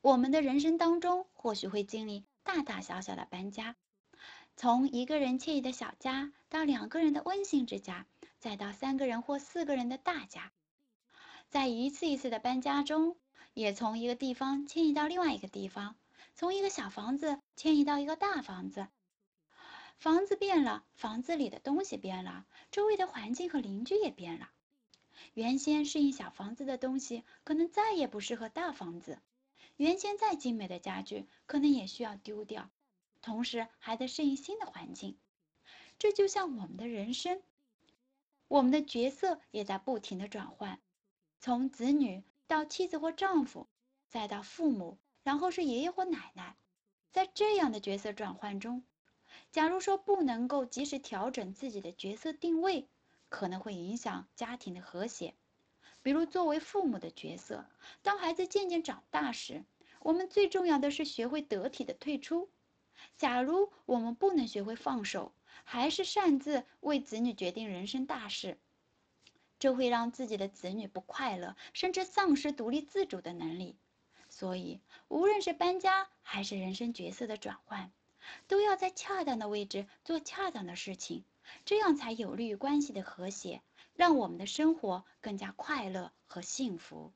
[0.00, 3.74] 我们的人生当中或许会经历大大小小的搬家，
[4.56, 8.06] 从一个人惬意的小家，到两个人的温馨之家，
[8.38, 10.52] 再到三个人或四个人的大家。
[11.48, 13.16] 在一次一次的搬家中，
[13.54, 15.96] 也从一个地方迁移到另外一个地方，
[16.34, 18.86] 从一个小房子迁移到一个大房子。
[19.98, 24.48] 房子变了，房子里的东西变了，周围的环境和邻居也变了。
[25.34, 29.16] 原先适应小房子的东西，可能再也不适合大房子；
[29.78, 32.68] 原先再精美的家具，可能也需要丢掉。
[33.22, 35.16] 同时，还得适应新的环境。
[36.00, 37.40] 这就像我们的人生，
[38.48, 40.80] 我们的角色也在不停的转换。
[41.38, 43.68] 从子女到妻子或丈夫，
[44.08, 46.56] 再到父母，然后是爷爷或奶奶，
[47.12, 48.82] 在这样的角色转换中，
[49.52, 52.88] 假如说不能够及时调整自己的角色定位，
[53.28, 55.36] 可能会影响家庭的和谐。
[56.02, 57.66] 比如作为父母的角色，
[58.02, 59.64] 当孩子渐渐长大时，
[60.00, 62.48] 我们最重要的是学会得体的退出。
[63.16, 65.32] 假如我们不能学会放手，
[65.64, 68.58] 还是擅自为子女决定人生大事。
[69.58, 73.76] 这会让自己的子女不快乐，甚至丧失独立自主的能力。
[74.30, 77.90] 所以，无论是搬家还是人生角色的转换，
[78.46, 81.24] 都要在恰当的位置做恰当的事情，
[81.64, 83.62] 这样才有利于关系的和谐，
[83.94, 87.12] 让我们的生活更加快乐和幸福。